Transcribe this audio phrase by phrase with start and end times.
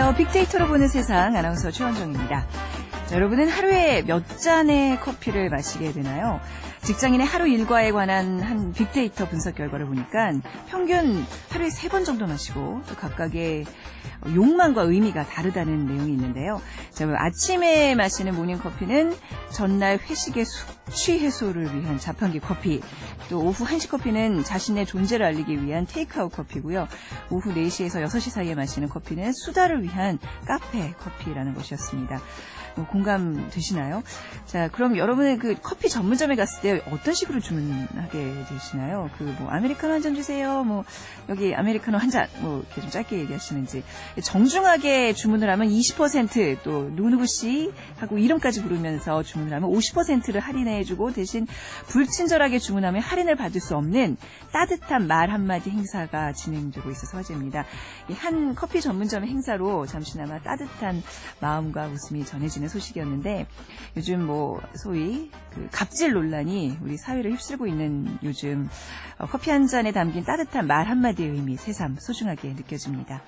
[0.00, 0.16] 안녕하세요.
[0.16, 2.46] 빅데이터로 보는 세상 아나운서 최원정입니다.
[3.06, 6.40] 자, 여러분은 하루에 몇 잔의 커피를 마시게 되나요?
[6.82, 10.32] 직장인의 하루 일과에 관한 한 빅데이터 분석 결과를 보니까
[10.68, 13.64] 평균 하루에 세 번 정도 마시고 또 각각의
[14.34, 16.60] 욕망과 의미가 다르다는 내용이 있는데요.
[16.90, 19.14] 자, 아침에 마시는 모닝커피는
[19.50, 22.80] 전날 회식의 숙취 해소를 위한 자판기 커피,
[23.28, 26.86] 또 오후 한식 커피는 자신의 존재를 알리기 위한 테이크아웃 커피고요.
[27.30, 32.20] 오후 4시에서 6시 사이에 마시는 커피는 수다를 위한 카페 커피라는 것이었습니다.
[32.76, 34.02] 뭐 공감되시나요?
[34.46, 39.10] 자, 그럼 여러분의 그 커피 전문점에 갔을 때 어떤 식으로 주문하게 되시나요?
[39.18, 40.64] 그 뭐 아메리카노 한 잔 주세요.
[40.64, 40.84] 뭐
[41.28, 42.26] 여기 아메리카노 한 잔.
[42.40, 43.82] 뭐 이렇게 좀 짧게 얘기하시는지.
[44.22, 51.46] 정중하게 주문을 하면 20%또 누구누구 씨 하고 이름까지 부르면서 주문을 하면 50%를 할인해 주고 대신
[51.88, 54.16] 불친절하게 주문하면 할인을 받을 수 없는
[54.52, 57.64] 따뜻한 말 한마디 행사가 진행되고 있어서 화제입니다.
[58.16, 61.02] 한 커피 전문점 행사로 잠시나마 따뜻한
[61.40, 63.46] 마음과 웃음이 전해 지는 소식이었는데
[63.96, 68.68] 요즘 뭐 소위 그 갑질 논란이 우리 사회를 휩쓸고 있는 요즘
[69.18, 73.22] 어, 커피 한 잔에 담긴 따뜻한 말 한마디의 의미 새삼 소중하게 느껴집니다.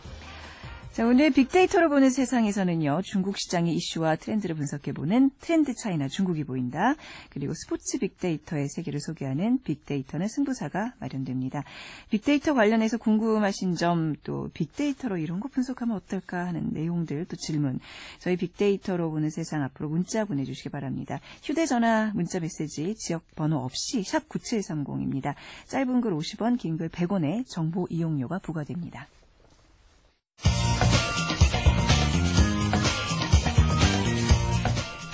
[0.92, 6.96] 자, 오늘 빅데이터로 보는 세상에서는요, 중국 시장의 이슈와 트렌드를 분석해보는 트렌드 차이나 중국이 보인다.
[7.30, 11.64] 그리고 스포츠 빅데이터의 세계를 소개하는 빅데이터는 승부사가 마련됩니다.
[12.10, 17.80] 빅데이터 관련해서 궁금하신 점, 또 빅데이터로 이런 거 분석하면 어떨까 하는 내용들, 또 질문.
[18.18, 21.20] 저희 빅데이터로 보는 세상 앞으로 문자 보내주시기 바랍니다.
[21.42, 25.36] 휴대전화, 문자 메시지, 지역 번호 없이 샵 9730입니다.
[25.68, 29.08] 짧은 글 50원, 긴 글 100원에 정보 이용료가 부과됩니다.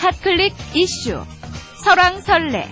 [0.09, 1.23] 핫클릭 이슈
[1.85, 2.67] 설왕설래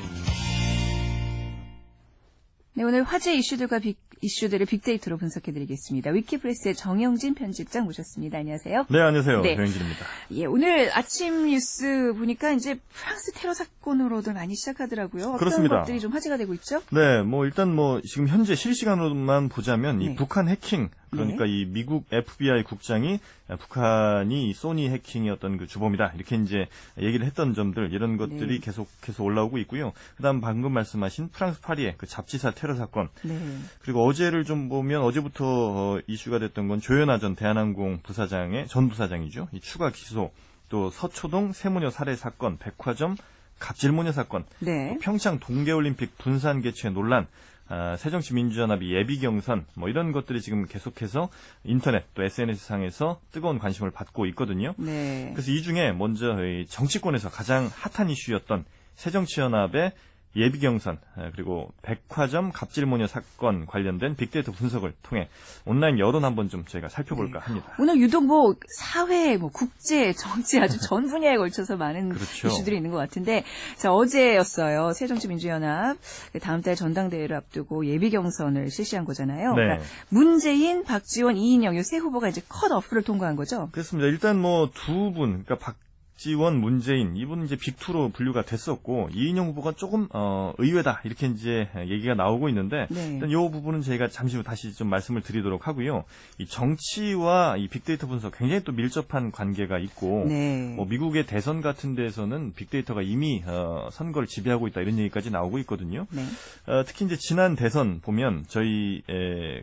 [2.73, 6.11] 네, 오늘 화제 이슈들과 빅, 이슈들을 빅데이터로 분석해드리겠습니다.
[6.13, 8.39] 위키프레스의 정영진 편집장 모셨습니다.
[8.39, 8.87] 안녕하세요.
[8.89, 9.43] 네, 안녕하세요.
[9.43, 9.55] 네.
[9.55, 10.07] 정영진입니다.
[10.33, 15.25] 예, 오늘 아침 뉴스 보니까 이제 프랑스 테러 사건으로들 많이 시작하더라고요.
[15.25, 15.81] 어떤 그렇습니다.
[15.81, 16.81] 것들이 좀 화제가 되고 있죠?
[16.91, 20.15] 네, 뭐 일단 뭐 지금 현재 실시간으로만 보자면 이 네.
[20.15, 21.51] 북한 해킹 그러니까 네.
[21.51, 23.21] 이 미국 FBI 국장이
[23.59, 26.67] 북한이 소니 해킹의 어떤 그 주범이다 이렇게 이제
[26.99, 28.59] 얘기를 했던 점들 이런 것들이 네.
[28.59, 29.93] 계속해서 올라오고 있고요.
[30.17, 33.39] 그다음 방금 말씀하신 프랑스 파리의 그 잡지사 테러 사건 네.
[33.81, 39.49] 그리고 어제를 좀 보면 어제부터 어, 이슈가 됐던 건 조현아 전 대한항공 부사장의 전 부사장이죠.
[39.53, 40.33] 이 추가 기소
[40.69, 43.17] 또 서초동 세무녀 살해 사건 백화점
[43.59, 44.99] 갑질모녀 사건, 네.
[45.01, 47.27] 평창 동계올림픽 분산 개최 논란,
[47.69, 51.29] 아, 새정치민주연합이 예비 경선 뭐 이런 것들이 지금 계속해서
[51.65, 54.75] 인터넷 또 SNS 상에서 뜨거운 관심을 받고 있거든요.
[54.77, 55.31] 네.
[55.35, 56.37] 그래서 이 중에 먼저
[56.69, 59.93] 정치권에서 가장 핫한 이슈였던 새정치연합의
[60.37, 60.99] 예비 경선
[61.35, 65.29] 그리고 백화점 갑질모녀 사건 관련된 빅데이터 분석을 통해
[65.65, 67.45] 온라인 여론 한번 좀 저희가 살펴볼까 네.
[67.47, 67.73] 합니다.
[67.79, 72.49] 오늘 유독 뭐 사회, 뭐 국제, 정치 아주 전 분야에 걸쳐서 많은 그렇죠.
[72.49, 73.45] 이슈들이 있는 것 같은데
[73.79, 74.93] 자 어제였어요.
[74.93, 75.97] 새정치민주연합
[76.43, 79.55] 다음 달 전당대회를 앞두고 예비 경선을 실시한 거잖아요.
[79.55, 79.63] 네.
[79.63, 83.69] 그러니까 문재인, 박지원, 이인영 이 세 후보가 이제 컷 어프를 통과한 거죠.
[83.71, 84.09] 그렇습니다.
[84.09, 85.77] 일단 뭐 두 분, 그러니까 박
[86.17, 92.15] 박지원, 문재인 이분 이제 빅투로 분류가 됐었고 이인영 후보가 조금 어, 의외다 이렇게 이제 얘기가
[92.15, 93.13] 나오고 있는데 네.
[93.15, 96.05] 일단 이 부분은 저희가 잠시 후 다시 좀 말씀을 드리도록 하고요.
[96.39, 100.73] 이 정치와 이 빅데이터 분석 굉장히 또 밀접한 관계가 있고 네.
[100.75, 106.07] 뭐 미국의 대선 같은 데에서는 빅데이터가 이미 어, 선거를 지배하고 있다 이런 얘기까지 나오고 있거든요.
[106.11, 106.23] 네.
[106.67, 109.03] 어, 특히 이제 지난 대선 보면 저희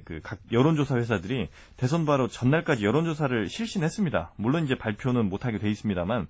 [0.06, 4.34] 그각 여론조사 회사들이 대선 바로 전날까지 여론조사를 실시했습니다.
[4.36, 6.28] 물론 이제 발표는 못하게 돼 있습니다만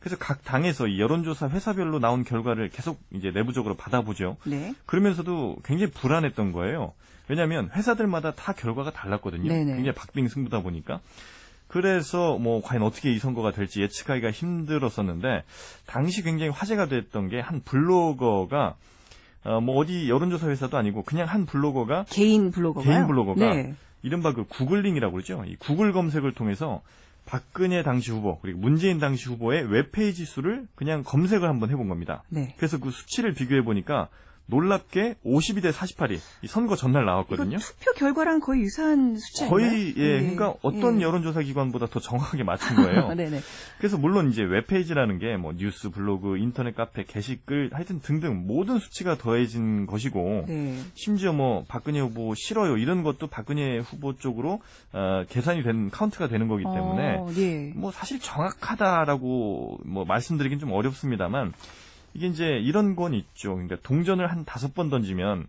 [0.00, 4.36] 그래서 각 당에서 이 여론조사 회사별로 나온 결과를 계속 이제 내부적으로 받아보죠.
[4.44, 4.74] 네.
[4.86, 6.94] 그러면서도 굉장히 불안했던 거예요.
[7.28, 9.48] 왜냐하면 회사들마다 다 결과가 달랐거든요.
[9.48, 9.74] 네네.
[9.76, 11.00] 굉장히 박빙승부다 보니까.
[11.68, 15.44] 그래서 뭐 과연 어떻게 이 선거가 될지 예측하기가 힘들었었는데
[15.86, 18.74] 당시 굉장히 화제가 됐던 게 한 블로거가
[19.44, 23.74] 어, 뭐 어디 여론조사 회사도 아니고 그냥 한 블로거가 개인 블로거가 개인 블로거가 네.
[24.02, 25.44] 이른바 그 구글링이라고 그러죠.
[25.46, 26.82] 이 구글 검색을 통해서
[27.24, 32.22] 박근혜 당시 후보 그리고 문재인 당시 후보의 웹페이지 수를 그냥 검색을 한번 해본 겁니다.
[32.28, 32.54] 네.
[32.56, 34.08] 그래서 그 수치를 비교해 보니까
[34.50, 37.58] 놀랍게 52대 48이 선거 전날 나왔거든요.
[37.58, 39.50] 투표 결과랑 거의 유사한 수치인가요?
[39.50, 40.20] 거의 예, 네.
[40.20, 41.04] 그러니까 어떤 예.
[41.04, 43.10] 여론조사 기관보다 더 정확하게 맞춘 거예요.
[43.78, 49.16] 그래서 물론 이제 웹페이지라는 게 뭐 뉴스, 블로그, 인터넷 카페, 게시글 하여튼 등등 모든 수치가
[49.16, 50.78] 더해진 것이고 네.
[50.94, 54.60] 심지어 뭐 박근혜 후보 싫어요 이런 것도 박근혜 후보 쪽으로
[54.92, 57.72] 어, 계산이 된 카운트가 되는 거기 때문에 어, 예.
[57.74, 61.52] 뭐 사실 정확하다라고 뭐 말씀드리긴 좀 어렵습니다만
[62.14, 63.54] 이게 이제 이런 건 있죠.
[63.54, 65.46] 그러니까 동전을 한 다섯 번 던지면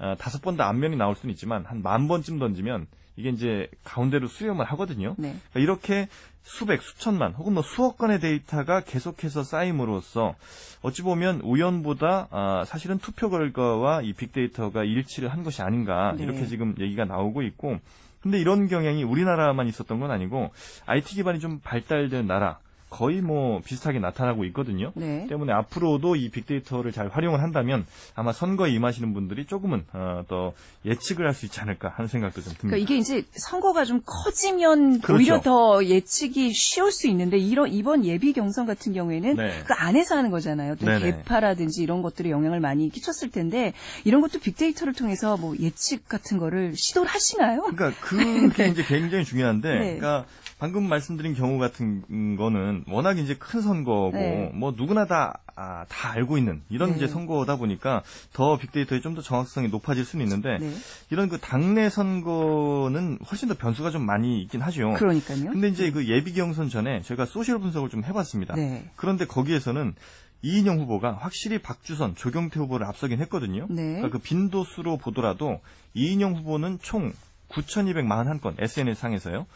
[0.00, 4.28] 어, 다섯 번 다 앞면이 나올 수는 있지만 한 만 번쯤 던지면 이게 이제 가운데로
[4.28, 5.14] 수렴을 하거든요.
[5.18, 5.36] 네.
[5.50, 6.08] 그러니까 이렇게
[6.44, 10.34] 수백, 수천만 혹은 뭐 수억 건의 데이터가 계속해서 쌓임으로써
[10.82, 16.22] 어찌 보면 우연보다 아, 사실은 투표 결과와 이 빅데이터가 일치를 한 것이 아닌가 네.
[16.22, 17.78] 이렇게 지금 얘기가 나오고 있고
[18.22, 20.50] 근데 이런 경향이 우리나라만 있었던 건 아니고
[20.86, 22.60] IT 기반이 좀 발달된 나라
[22.90, 24.92] 거의 뭐 비슷하게 나타나고 있거든요.
[24.94, 25.26] 네.
[25.28, 30.52] 때문에 앞으로도 이 빅데이터를 잘 활용을 한다면 아마 선거에 임하시는 분들이 조금은 어, 더
[30.84, 32.68] 예측을 할 수 있지 않을까 하는 생각도 좀 듭니다.
[32.68, 35.14] 그러니까 이게 이제 선거가 좀 커지면 그렇죠.
[35.14, 39.62] 오히려 더 예측이 쉬울 수 있는데 이런 이번 예비 경선 같은 경우에는 네.
[39.64, 40.74] 그 안에서 하는 거잖아요.
[40.76, 43.72] 또 개파라든지 이런 것들이 영향을 많이 끼쳤을 텐데
[44.04, 47.62] 이런 것도 빅데이터를 통해서 뭐 예측 같은 거를 시도를 하시나요?
[47.62, 48.24] 그러니까 그게
[48.64, 48.68] 네.
[48.70, 49.78] 이제 굉장히 중요한데, 네.
[49.98, 50.24] 그러니까
[50.58, 54.50] 방금 말씀드린 경우 같은 거는 워낙 이제 큰 선거고 네.
[54.54, 56.96] 뭐 누구나 다, 아, 다 알고 있는 이런 네.
[56.96, 58.02] 이제 선거다 보니까
[58.32, 60.72] 더 빅데이터의 좀 더 정확성이 높아질 수는 있는데 네.
[61.10, 64.94] 이런 그 당내 선거는 훨씬 더 변수가 좀 많이 있긴 하죠.
[64.94, 65.50] 그러니까요.
[65.50, 68.54] 근데 이제 그 예비 경선 전에 저희가 소셜 분석을 좀 해봤습니다.
[68.54, 68.84] 네.
[68.96, 69.94] 그런데 거기에서는
[70.42, 73.66] 이인영 후보가 확실히 박주선, 조경태 후보를 앞서긴 했거든요.
[73.70, 73.94] 네.
[73.94, 75.60] 그러니까 그 빈도수로 보더라도
[75.94, 77.12] 이인영 후보는 총
[77.48, 79.46] 9,241건 SNS 상에서요.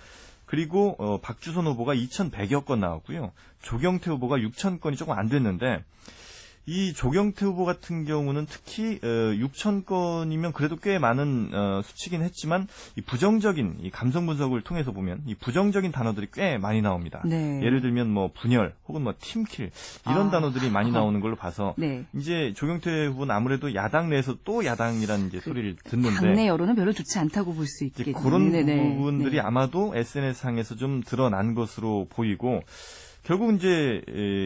[0.52, 3.32] 그리고 어, 박주선 후보가 2,100여 건 나왔고요.
[3.62, 5.82] 조경태 후보가 6천 건이 조금 안 됐는데
[6.64, 12.68] 이 조경태 후보 같은 경우는 특히 어, 6천 건이면 그래도 꽤 많은 어, 수치긴 했지만
[12.96, 17.20] 이 부정적인 이 감성 분석을 통해서 보면 이 부정적인 단어들이 꽤 많이 나옵니다.
[17.24, 17.60] 네.
[17.62, 19.72] 예를 들면 뭐 분열 혹은 뭐 팀킬
[20.06, 20.30] 이런 아.
[20.30, 22.04] 단어들이 많이 나오는 걸로 봐서 네.
[22.14, 26.92] 이제 조경태 후보는 아무래도 야당 내에서 또 야당이라는 이제 그, 소리를 듣는데 당내 여론은 별로
[26.92, 28.22] 좋지 않다고 볼 수 있겠네요.
[28.22, 28.96] 그런 네네.
[28.96, 29.40] 부분들이 네.
[29.40, 32.62] 아마도 SNS 상에서 좀 드러난 것으로 보이고
[33.24, 34.02] 결국 이제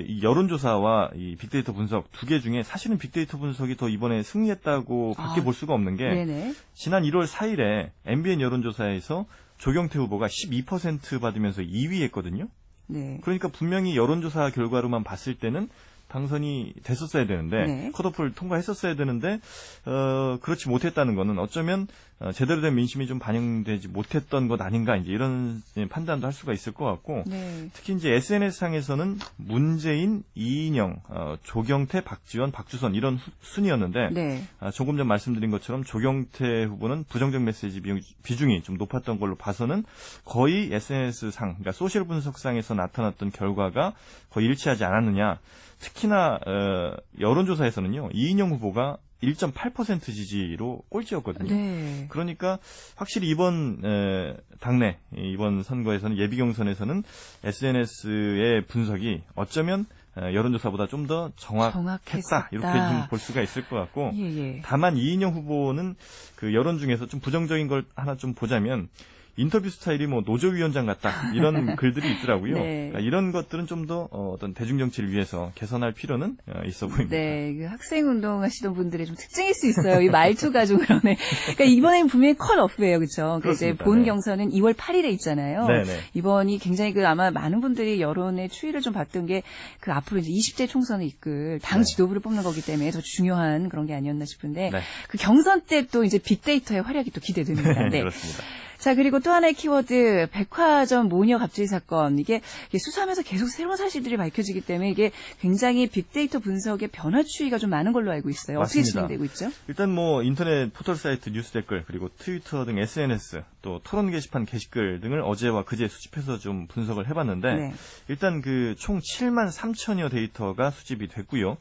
[0.06, 5.40] 이 여론조사와 이 빅데이터 분석 두 개 중에 사실은 빅데이터 분석이 더 이번에 승리했다고 밖에
[5.40, 6.54] 아, 볼 수가 없는 게 네네.
[6.74, 9.26] 지난 1월 4일에 MBN 여론조사에서
[9.58, 12.48] 조경태 후보가 12% 받으면서 2위 했거든요.
[12.88, 13.18] 네.
[13.22, 15.68] 그러니까 분명히 여론조사 결과로만 봤을 때는
[16.08, 17.90] 당선이 됐었어야 되는데 네.
[17.92, 19.40] 컷오프를 통과했었어야 되는데
[19.86, 21.88] 어, 그렇지 못했다는 거는 어쩌면
[22.18, 26.72] 어, 제대로 된 민심이 좀 반영되지 못했던 것 아닌가 이제 이런 판단도 할 수가 있을
[26.72, 27.68] 것 같고 네.
[27.72, 34.44] 특히 이제 SNS 상에서는 문재인, 이인영, 어, 조경태, 박지원, 박주선 이런 후, 순이었는데 네.
[34.60, 37.80] 아, 조금 전 말씀드린 것처럼 조경태 후보는 부정적 메시지
[38.22, 39.84] 비중 이 좀 높았던 걸로 봐서는
[40.24, 43.94] 거의 SNS 상 그러니까 소셜 분석 상에서 나타났던 결과가
[44.30, 45.38] 거의 일치하지 않았느냐.
[45.78, 51.48] 특히나 어, 여론조사에서는요 이인영 후보가 1.8% 지지로 꼴찌였거든요.
[51.48, 52.06] 네.
[52.10, 52.58] 그러니까
[52.96, 57.02] 확실히 이번 에, 당내 이번 선거에서는 예비 경선에서는
[57.44, 59.86] SNS의 분석이 어쩌면
[60.16, 64.62] 여론조사보다 좀 더 정확했다 이렇게 좀 볼 수가 있을 것 같고 예, 예.
[64.64, 65.94] 다만 이인영 후보는
[66.34, 68.88] 그 여론 중에서 좀 부정적인 걸 하나 좀 보자면
[69.36, 72.54] 인터뷰 스타일이 뭐 노조위원장 같다 이런 글들이 있더라고요.
[72.54, 72.88] 네.
[72.90, 77.16] 그러니까 이런 것들은 좀 더 어, 떤 대중 정치를 위해서 개선할 필요는 어, 있어 보입니다.
[77.16, 80.00] 네, 그 학생 운동하시던 분들의 좀 특징일 수 있어요.
[80.00, 81.16] 이 말투가 좀 그러네.
[81.42, 83.38] 그러니까 이번엔 분명히 컬오프예요, 그렇죠?
[83.40, 84.06] 그러니까 이제 본 네.
[84.06, 85.66] 경선은 2월 8일에 있잖아요.
[85.68, 85.84] 네네.
[85.84, 86.00] 네.
[86.14, 89.42] 이번이 굉장히 그 아마 많은 분들이 여론의 추이를 좀 봤던 게
[89.80, 91.84] 그 앞으로 이제 20대 총선을 이끌 당 네.
[91.84, 94.80] 지도부를 뽑는 거기 때문에 더 중요한 그런 게 아니었나 싶은데 네.
[95.08, 97.86] 그 경선 때 또 이제 빅데이터의 활약이 또 기대됩니다.
[97.88, 98.42] 네, 그렇습니다.
[98.78, 102.18] 자, 그리고 또 하나의 키워드, 백화점 모녀 갑질 사건.
[102.18, 102.40] 이게
[102.72, 108.10] 수사하면서 계속 새로운 사실들이 밝혀지기 때문에 이게 굉장히 빅데이터 분석의 변화 추이가 좀 많은 걸로
[108.12, 108.60] 알고 있어요.
[108.60, 108.62] 맞습니다.
[108.62, 109.50] 어떻게 진행되고 있죠?
[109.68, 115.00] 일단 뭐 인터넷 포털 사이트 뉴스 댓글 그리고 트위터 등 SNS 또 토론 게시판 게시글
[115.00, 117.74] 등을 어제와 그제 수집해서 좀 분석을 해봤는데 네.
[118.08, 121.56] 일단 그 총 7만 3천여 데이터가 수집이 됐고요.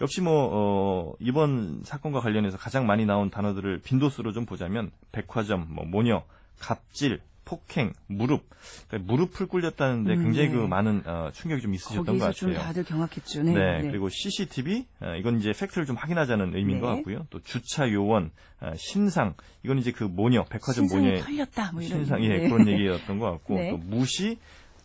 [0.00, 5.84] 역시 뭐 어, 이번 사건과 관련해서 가장 많이 나온 단어들을 빈도수로 좀 보자면 백화점, 뭐
[5.84, 6.22] 모녀,
[6.58, 8.44] 갑질, 폭행, 무릎,
[8.88, 10.54] 그러니까 무릎을 꿇렸다는데 음, 굉장히 네.
[10.54, 12.32] 그 많은 어, 충격이 좀 있으셨던 것 같아요.
[12.32, 13.42] 좀 다들 경악했죠.
[13.42, 13.54] 네.
[13.54, 13.88] 네, 네.
[13.88, 16.80] 그리고 CCTV 어, 이건 이제 팩트를 좀 확인하자는 의미인 네.
[16.80, 17.26] 것 같고요.
[17.30, 19.32] 또 주차 요원, 어, 신상
[19.64, 23.54] 이건 이제 그 모녀, 백화점 모녀의 털렸다, 뭐 이런 신상, 예, 그런 얘기였던 것 같고
[23.54, 23.70] 네.
[23.70, 24.38] 또 무시,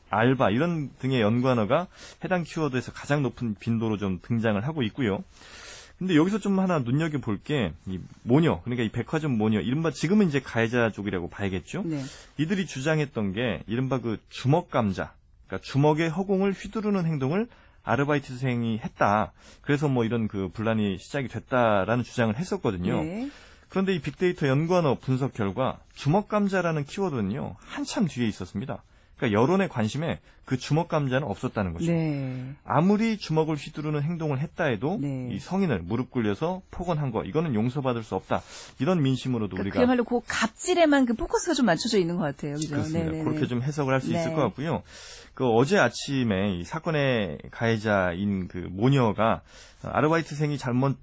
[0.09, 1.87] 알바 이런 등의 연관어가
[2.23, 5.23] 해당 키워드에서 가장 높은 빈도로 좀 등장을 하고 있고요.
[5.99, 7.71] 근데 여기서 좀 하나 눈여겨 볼게이
[8.23, 11.83] 모녀 그러니까 이 백화점 모녀 이른바 지금은 이제 가해자 쪽이라고 봐야겠죠.
[11.85, 12.01] 네.
[12.37, 15.13] 이들이 주장했던 게 이른바 그 주먹 감자
[15.47, 17.47] 그러니까 주먹의 허공을 휘두르는 행동을
[17.83, 19.33] 아르바이트생이 했다.
[19.61, 23.03] 그래서 뭐 이런 그 분란이 시작이 됐다라는 주장을 했었거든요.
[23.03, 23.29] 네.
[23.69, 28.83] 그런데 이 빅데이터 연관어 분석 결과 주먹 감자라는 키워드는요 한참 뒤에 있었습니다.
[29.17, 31.89] 그러니까 여론의 관심에 그 주먹 감자는 없었다는 거죠.
[31.91, 32.53] 네.
[32.65, 35.29] 아무리 주먹을 휘두르는 행동을 했다 해도 네.
[35.31, 38.41] 이 성인을 무릎 꿇려서 폭언한 거 이거는 용서받을 수 없다.
[38.79, 42.55] 이런 민심으로도 그러니까 우리가 그야말로 그 갑질에만 그 포커스가 좀 맞춰져 있는 것 같아요.
[42.55, 42.71] 그죠?
[42.71, 43.05] 그렇습니다.
[43.11, 43.23] 네네네.
[43.23, 44.35] 그렇게 좀 해석을 할 수 있을 네.
[44.35, 44.83] 것 같고요.
[45.33, 49.41] 그 어제 아침에 이 사건의 가해자인 그 모녀가
[49.81, 50.97] 아르바이트생이 잘못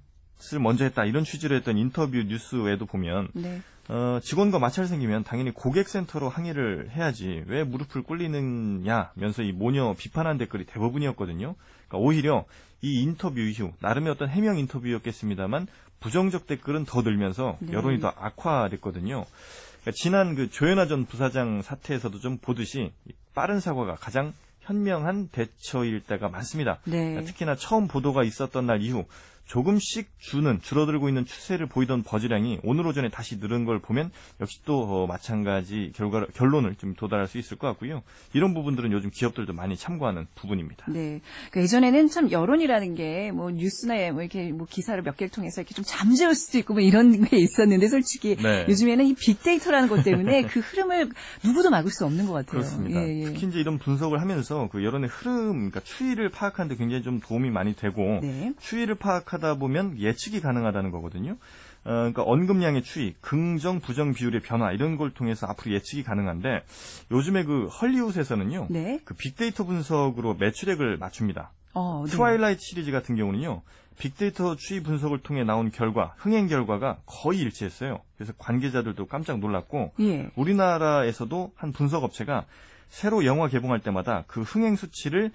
[0.53, 3.61] 을 먼저 했다 이런 취지로 했던 인터뷰 뉴스에도 보면 네.
[3.87, 10.65] 어, 직원과 마찰 생기면 당연히 고객센터로 항의를 해야지 왜 무릎을 꿇리느냐면서 이 모녀 비판한 댓글이
[10.65, 11.55] 대부분이었거든요.
[11.87, 12.45] 그러니까 오히려
[12.81, 15.67] 이 인터뷰 이후 나름의 어떤 해명 인터뷰였겠습니다만
[15.99, 17.73] 부정적 댓글은 더 늘면서 네.
[17.73, 19.25] 여론이 더 악화됐거든요.
[19.81, 22.91] 그러니까 지난 그 조현아 전 부사장 사태에서도 좀 보듯이
[23.33, 26.79] 빠른 사과가 가장 현명한 대처일 때가 많습니다.
[26.85, 26.97] 네.
[26.97, 29.05] 그러니까 특히나 처음 보도가 있었던 날 이후
[29.51, 34.83] 조금씩 주는 줄어들고 있는 추세를 보이던 버즈량이 오늘 오전에 다시 늘은 걸 보면 역시 또
[34.83, 38.01] 어, 마찬가지 결과 결론을 좀 도달할 수 있을 것 같고요.
[38.33, 40.85] 이런 부분들은 요즘 기업들도 많이 참고하는 부분입니다.
[40.87, 41.19] 네.
[41.51, 45.73] 그 예전에는 참 여론이라는 게 뭐 뉴스나 뭐 이렇게 뭐 기사를 몇 개를 통해서 이렇게
[45.73, 48.65] 좀 잠재울 수도 있고 뭐 이런 게 있었는데 솔직히 네.
[48.69, 51.09] 요즘에는 이 빅데이터라는 것 때문에 그 흐름을
[51.43, 52.51] 누구도 막을 수 없는 것 같아요.
[52.51, 53.01] 그렇습니다.
[53.01, 53.25] 예, 예.
[53.25, 57.75] 특히 이제 이런 분석을 하면서 그 여론의 흐름, 그러니까 추이를 파악하는데 굉장히 좀 도움이 많이
[57.75, 58.53] 되고 네.
[58.59, 61.31] 추이를 파악하다 하다 보면 예측이 가능하다는 거거든요.
[61.83, 66.63] 어, 그러니까 언급량의 추이, 긍정, 부정 비율의 변화 이런 걸 통해서 앞으로 예측이 가능한데
[67.09, 68.99] 요즘에 그 헐리우드에서는요, 네?
[69.03, 71.51] 그 빅데이터 분석으로 매출액을 맞춥니다.
[71.73, 72.11] 어, 네.
[72.11, 73.63] Twilight 시리즈 같은 경우는요,
[73.97, 77.99] 빅데이터 추이 분석을 통해 나온 결과, 흥행 결과가 거의 일치했어요.
[78.15, 80.29] 그래서 관계자들도 깜짝 놀랐고, 예.
[80.35, 82.45] 우리나라에서도 한 분석 업체가
[82.89, 85.31] 새로 영화 개봉할 때마다 그 흥행 수치를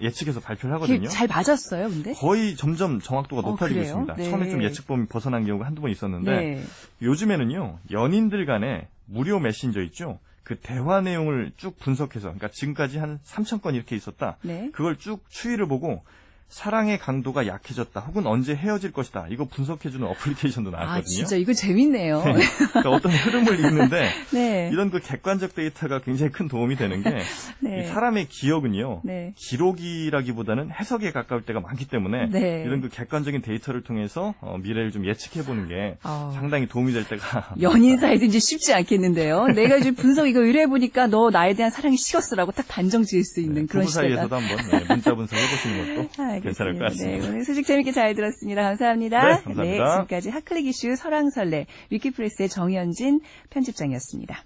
[0.00, 1.08] 예측해서 발표를 하거든요.
[1.08, 2.12] 잘 맞았어요, 근데?
[2.14, 4.14] 거의 점점 정확도가 어, 높아지고 어, 있습니다.
[4.16, 4.30] 네.
[4.30, 6.62] 처음에 좀 예측 범위 벗어난 경우가 한두 번 있었는데 네.
[7.02, 10.18] 요즘에는요 연인들 간에 무료 메신저 있죠.
[10.42, 14.38] 그 대화 내용을 쭉 분석해서 그러니까 지금까지 한 3천 건 이렇게 있었다.
[14.42, 14.70] 네.
[14.72, 16.02] 그걸 쭉 추이를 보고
[16.48, 21.00] 사랑의 강도가 약해졌다 혹은 언제 헤어질 것이다 이거 분석해주는 어플리케이션도 아, 나왔거든요.
[21.00, 22.22] 아 진짜 이거 재밌네요.
[22.24, 22.32] 네.
[22.70, 24.70] 그러니까 어떤 흐름을 읽는데 네.
[24.72, 27.18] 이런 그 객관적 데이터가 굉장히 큰 도움이 되는 게
[27.60, 27.84] 네.
[27.84, 29.34] 사람의 기억은요 네.
[29.36, 32.62] 기록이라기보다는 해석에 가까울 때가 많기 때문에 네.
[32.64, 36.32] 이런 그 객관적인 데이터를 통해서 어, 미래를 좀 예측해 보는 게 어.
[36.34, 39.48] 상당히 도움이 될 때가 연인 사이도 이제 쉽지 않겠는데요.
[39.48, 43.40] 내가 이제 분석 이거 의뢰해 보니까 너 나에 대한 사랑이 식었어라고 딱 단정 지을 수
[43.40, 44.02] 있는 네, 그런 시대가.
[44.08, 46.37] 사이에서도 한번 문자 분석 해 보시는 것도.
[46.38, 47.18] 아, 괜찮을 것 같습니다.
[47.22, 48.62] 네, 오늘 소식 재밌게 잘 들었습니다.
[48.62, 49.18] 감사합니다.
[49.20, 49.84] 네, 감사합니다.
[49.84, 54.44] 네, 지금까지 핫클릭 이슈 설왕설래 위키프레스의 정현진 편집장이었습니다.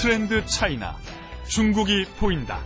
[0.00, 0.96] 트렌드 차이나
[1.48, 2.60] 중국이 보인다.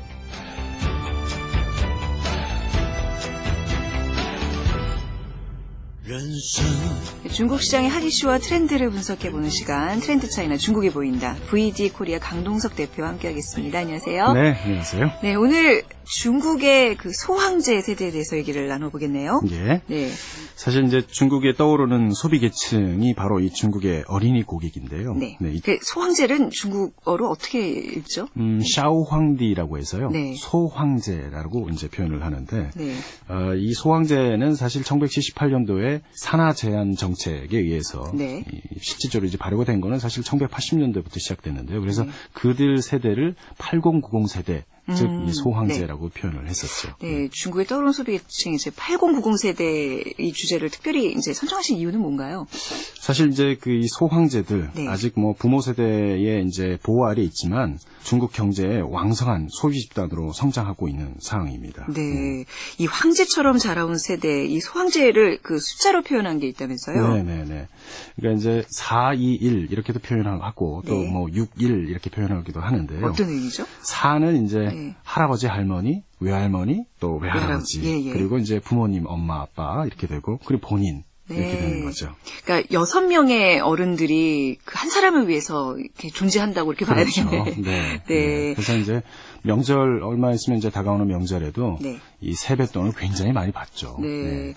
[7.33, 11.37] 중국 시장의 핫 이슈와 트렌드를 분석해보는 시간 트렌드 차이나 중국에 보인다.
[11.51, 13.79] VD 코리아 강동석 대표와 함께하겠습니다.
[13.79, 14.33] 안녕하세요.
[14.33, 15.11] 네, 안녕하세요.
[15.23, 19.41] 네, 오늘 중국의 그 소황제 세대에 대해서 얘기를 나눠보겠네요.
[19.51, 19.81] 예.
[19.87, 20.11] 네.
[20.55, 25.15] 사실 이제 중국에 떠오르는 소비 계층이 바로 이 중국의 어린이 고객인데요.
[25.15, 25.39] 네.
[25.41, 25.59] 네.
[25.65, 28.29] 그 소황제는 중국어로 어떻게 읽죠?
[28.37, 30.11] 음, 샤오황디라고 해서요.
[30.11, 30.35] 네.
[30.37, 32.95] 소황제라고 이제 표현을 하는데, 네.
[33.29, 38.45] 어, 이 소황제는 사실 1978년도에 산하 제한 정책에 의해서 네.
[38.81, 41.81] 실질적으로 이제 발효가 된 거는 사실 1980년대부터 시작됐는데요.
[41.81, 42.11] 그래서 네.
[42.35, 44.65] 그들 세대를 8090 세대
[44.97, 46.21] 즉, 음, 이 소황제라고 네.
[46.21, 46.95] 표현을 했었죠.
[47.01, 52.47] 네, 중국의 떠오른 소비층 이제 8090 세대 이 주제를 특별히 이제 선정하신 이유는 뭔가요?
[53.01, 54.89] 사실 이제 그 이 소황제들 네.
[54.89, 61.15] 아직 뭐 부모 세대에 이제 보호 아래 있지만 중국 경제의 왕성한 소비 집단으로 성장하고 있는
[61.21, 61.87] 상황입니다.
[61.89, 62.03] 네.
[62.03, 62.45] 네.
[62.79, 67.09] 이 황제처럼 자라온 세대, 이 소황제를 그 숫자로 표현한 게 있다면서요?
[67.09, 67.23] 네네네.
[67.23, 67.69] 네, 네.
[68.17, 73.07] 그러니까 이제 4, 2, 1 이렇게도 표현하고 또뭐 6, 1 이렇게 표현하기도 하는데요.
[73.07, 73.65] 어떤 의미죠?
[73.85, 74.95] 4는 이제 네.
[75.03, 78.13] 할아버지, 할머니, 외할머니, 또 외할아버지, 예, 예.
[78.13, 81.12] 그리고 이제 부모님, 엄마, 아빠 이렇게 되고 그리고 본인 네.
[81.29, 82.15] 이렇게 되는 거죠.
[82.45, 87.25] 그러니까 여섯 명의 어른들이 그 한 사람을 위해서 이렇게 존재한다고 이렇게 그렇죠.
[87.25, 87.61] 봐야 되겠네.
[87.61, 88.03] 네.
[88.09, 88.15] 네.
[88.49, 88.55] 네.
[88.55, 89.01] 그래서 이제
[89.43, 92.01] 명절 얼마 있으면 이제 다가오는 명절에도 네.
[92.21, 93.99] 이 세뱃돈을 굉장히 많이 받죠.
[94.01, 94.09] 네.
[94.09, 94.55] 네.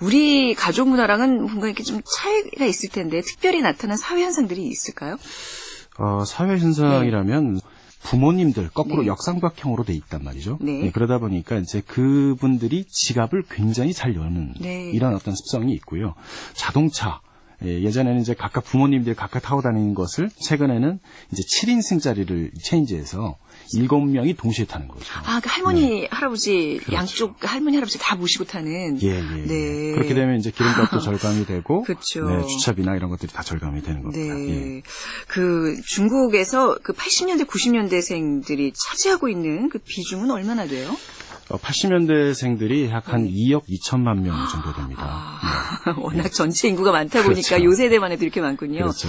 [0.00, 5.16] 우리 가족 문화랑은 뭔가 이렇게 좀 차이가 있을 텐데 특별히 나타난 사회 현상들이 있을까요?
[5.98, 7.60] 어, 사회 현상이라면 네.
[8.02, 9.08] 부모님들 거꾸로 네.
[9.08, 10.58] 역삼각형으로 돼 있단 말이죠.
[10.60, 10.82] 네.
[10.82, 14.90] 네, 그러다 보니까 이제 그분들이 지갑을 굉장히 잘 여는 네.
[14.92, 16.14] 이런 어떤 습성이 있고요.
[16.54, 17.20] 자동차
[17.64, 21.00] 예, 예전에는 이제 각각 부모님들이 각각 타고 다니는 것을 최근에는
[21.32, 23.36] 이제 7인 승자리를 체인지해서
[23.74, 25.04] 일곱 명이 동시에 타는 거죠.
[25.24, 26.08] 아, 그 할머니, 네.
[26.10, 26.92] 할아버지 그렇죠.
[26.92, 29.02] 양쪽 할머니, 할아버지 다 모시고 타는.
[29.02, 29.14] 예, 예.
[29.16, 29.46] 예.
[29.46, 29.92] 네.
[29.92, 32.28] 그렇게 되면 이제 기름값도 절감이 되고, 그렇죠.
[32.28, 34.34] 네, 주차비나 이런 것들이 다 절감이 되는 겁니다.
[34.34, 34.76] 네.
[34.76, 34.82] 예.
[35.26, 40.96] 그 중국에서 그 80년대, 90년대생들이 차지하고 있는 그 비중은 얼마나 돼요?
[41.56, 45.02] 80년대생들이 약한 2억 2천만 명 정도 됩니다.
[45.04, 45.92] 아, 네.
[46.00, 47.64] 워낙 전체 인구가 많다 보니까 그렇죠.
[47.64, 48.78] 요 세대만 해도 이렇게 많군요.
[48.78, 49.08] 그렇죠.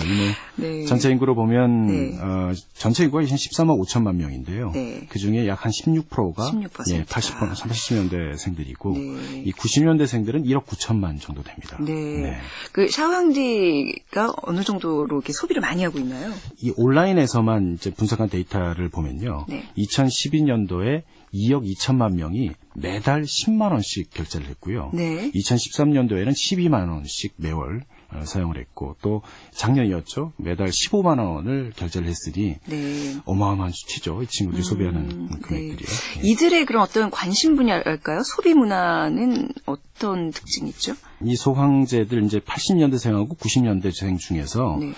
[0.56, 0.86] 네.
[0.86, 2.18] 전체 인구로 보면 네.
[2.20, 4.72] 어, 전체 인구가 13억 5천만 명인데요.
[4.74, 5.06] 네.
[5.10, 6.94] 그 중에 약 한 16%가 16%.
[6.94, 11.78] 예, 80, 30년대생들이고 이 90년대생들은 1억 9천만 정도 됩니다.
[11.82, 12.40] 네.
[12.72, 16.32] 그 샤오항디가 어느 정도로 이렇게 소비를 많이 하고 있나요?
[16.62, 19.46] 이 온라인에서만 분석한 데이터를 보면요.
[19.78, 24.92] 2012년도에 2억 2천만 명이 매달 10만 원씩 결제를 했고요.
[24.94, 25.32] 네.
[25.32, 33.18] 2013년도에는 12만 원씩 매월 어, 사용을 했고 또 작년이었죠 매달 15만 원을 결제를 했으니 네.
[33.26, 35.40] 어마어마한 수치죠 이 친구들이 음, 소비하는 네.
[35.42, 35.88] 금액들이요.
[36.22, 36.22] 네.
[36.24, 38.22] 이들의 그런 어떤 관심 분야랄까요?
[38.24, 40.94] 소비 문화는 어떤 특징이 있죠?
[41.24, 44.94] 이 소황제들 이제 80년대생하고 90년대생 중에서 네.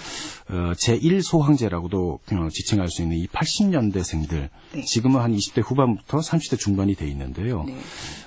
[0.49, 4.81] 어, 제1 소황제라고도 어, 지칭할 수 있는 이 80년대생들 네.
[4.83, 7.63] 지금은 한 20대 후반부터 30대 중반이 돼 있는데요.
[7.63, 7.77] 네.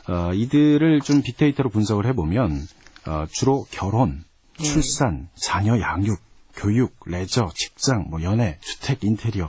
[0.09, 2.67] 어, 이들을 좀 빅데이터로 분석을 해보면
[3.07, 4.25] 어, 주로 결혼
[4.59, 4.65] 네.
[4.65, 6.19] 출산, 자녀 양육,
[6.55, 9.49] 교육, 레저, 직장, 뭐 연애, 주택, 인테리어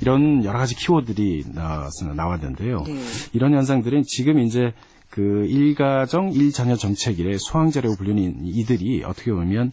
[0.00, 2.82] 이런 여러 가지 키워드들이 나왔는데요.
[2.86, 3.02] 네.
[3.32, 4.72] 이런 현상들은 지금 이제
[5.10, 9.72] 그 일가정 일자녀 정책일의 소황제라고 불리는 이들이 어떻게 보면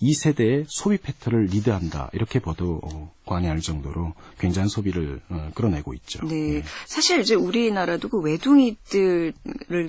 [0.00, 2.80] 이 세대의 소비 패턴을 리드한다 이렇게 봐도
[3.26, 6.24] 과언이 아닐 정도로 굉장한 소비를 어, 끌어내고 있죠.
[6.26, 6.62] 네, 네.
[6.86, 9.32] 사실 이제 우리나라도 그 외동이들을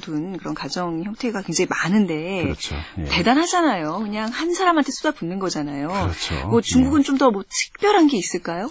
[0.01, 2.75] 둔 그런 가정 형태가 굉장히 많은데 그렇죠.
[2.99, 3.05] 예.
[3.05, 3.99] 대단하잖아요.
[3.99, 5.89] 그냥 한 사람한테 쏟아붓는 거잖아요.
[5.89, 6.47] 그렇죠.
[6.47, 7.03] 뭐 중국은 예.
[7.03, 8.69] 좀더 뭐 특별한 게 있을까요?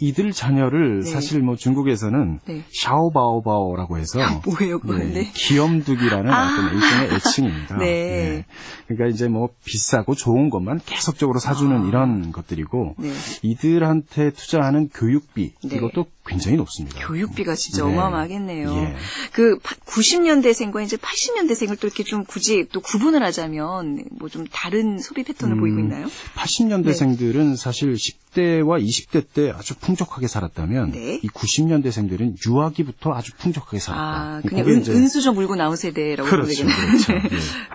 [0.00, 1.10] 이들 자녀를 네.
[1.10, 2.64] 사실 뭐 중국에서는 네.
[2.72, 5.32] 샤오바오바오라고 해서 아, 뭐예요, 네, 네.
[5.34, 6.44] 귀염두기라는 아.
[6.44, 7.76] 어떤 일종의 애칭입니다.
[7.78, 7.84] 네.
[7.84, 8.44] 네.
[8.86, 11.88] 그러니까 이제 뭐 비싸고 좋은 것만 계속적으로 사주는 아.
[11.88, 13.12] 이런 것들이고 네.
[13.42, 15.76] 이들한테 투자하는 교육비 네.
[15.76, 17.06] 이것도 굉장히 높습니다.
[17.06, 17.92] 교육비가 진짜 네.
[17.92, 18.70] 어마어마하겠네요.
[18.74, 18.94] 예.
[19.32, 25.24] 그 90년대생과 이제 80년대생을 또 이렇게 좀 굳이 또 구분을 하자면 뭐 좀 다른 소비
[25.24, 26.06] 패턴을 음, 보이고 있나요?
[26.36, 31.18] 80년대생들은 사실 10 대와 20대 때 아주 풍족하게 살았다면 네.
[31.20, 34.02] 이 90년대생들은 유아기부터 아주 풍족하게 살았다.
[34.02, 37.12] 아, 그냥 은, 은수 좀 물고 나온 세대라고 그렇죠, 그렇죠.
[37.14, 37.22] 네.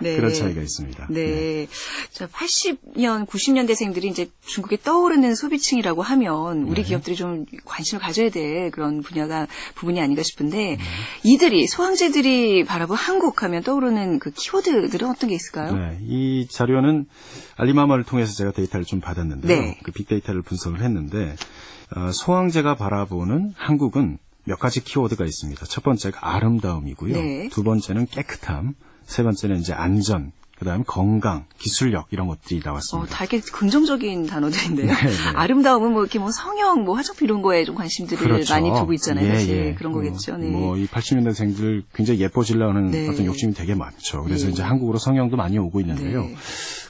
[0.00, 0.16] 네.
[0.16, 1.08] 그런 차이가 있습니다.
[1.10, 1.26] 네.
[1.26, 1.66] 네.
[2.12, 6.88] 자, 80년, 90년대생들이 이제 중국에 떠오르는 소비층이라고 하면 우리 네.
[6.88, 10.78] 기업들이 좀 관심을 가져야 될 그런 분야가 부분이 아닌가 싶은데 네.
[11.24, 15.74] 이들이 소황제들이 바라본 한국 하면 떠오르는 그 키워드들은 어떤 게 있을까요?
[15.74, 15.98] 네.
[16.00, 17.04] 이 자료는
[17.56, 19.60] 알리마마를 통해서 제가 데이터를 좀 받았는데요.
[19.60, 19.78] 네.
[19.82, 21.36] 그 빅데이터를 분석을 했는데
[21.96, 25.64] 어, 소황제가 바라보는 한국은 몇 가지 키워드가 있습니다.
[25.66, 27.14] 첫 번째가 아름다움이고요.
[27.14, 27.48] 네.
[27.50, 33.12] 두 번째는 깨끗함, 세 번째는 이제 안전, 그다음에 건강, 기술력 이런 것들이 나왔습니다.
[33.12, 34.86] 어, 다 이렇게 긍정적인 단어들인데요.
[34.86, 35.12] 네, 네.
[35.34, 38.54] 아름다움은 뭐 이렇게 뭐 성형, 뭐 화장품 이런 거에 좀 관심들을 그렇죠.
[38.54, 39.26] 많이 두고 있잖아요.
[39.26, 39.74] 예, 예.
[39.74, 40.36] 그런 거겠죠.
[40.36, 40.48] 네.
[40.50, 43.08] 뭐이 80년대생들 굉장히 예뻐지려는 네.
[43.08, 44.22] 어떤 욕심이 되게 많죠.
[44.22, 44.52] 그래서 네.
[44.52, 46.28] 이제 한국으로 성형도 많이 오고 있는데요.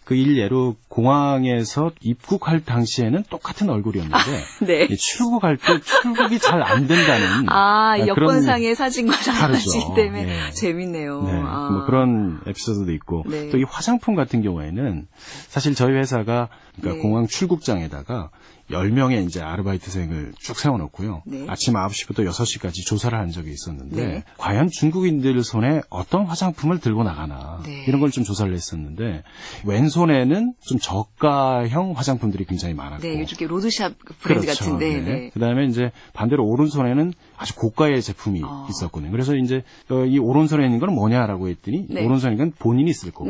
[0.04, 0.14] 네.
[0.14, 4.20] 그 일예로 공항에서 입국할 당시에는 똑같은 얼굴이었는데 아,
[4.66, 4.88] 네.
[4.88, 10.50] 출국할 때 출국이 잘 안 된다는 아 여권상의 사진과 달라지기 때문에 네.
[10.52, 11.22] 재밌네요.
[11.22, 11.32] 네.
[11.44, 11.68] 아.
[11.70, 13.50] 뭐 그런 에피소드도 있고 네.
[13.50, 15.06] 또이 화장품 같은 경우에는
[15.48, 17.02] 사실 저희 회사가 그러니까 네.
[17.02, 18.30] 공항 출국장에다가
[18.70, 21.22] 10명의 이제 아르바이트생을 쭉 세워놓고요.
[21.26, 21.44] 네.
[21.48, 24.24] 아침 9시부터 6시까지 조사를 한 적이 있었는데 네.
[24.38, 27.84] 과연 중국인들 손에 어떤 화장품을 들고 나가나 네.
[27.86, 29.24] 이런 걸 좀 조사를 했었는데
[29.64, 34.64] 왼손에는 좀 저가형 화장품들이 굉장히 많았고 네, 이렇게 로드샵 브랜드 그렇죠.
[34.64, 35.00] 같은데 네.
[35.02, 35.30] 네.
[35.30, 38.68] 그다음에 이제 반대로 오른손에는 아주 고가의 제품이 어.
[38.70, 39.10] 있었거든요.
[39.10, 42.04] 그래서 이제 어, 이 오른손에 있는 건 뭐냐라고 했더니 네.
[42.06, 43.28] 오른손에 있는 건 본인이 쓸 거고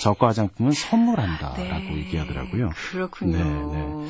[0.00, 2.70] 저가 화장품은 선물한다라고 얘기하더라고요.
[2.90, 4.06] 그렇군요.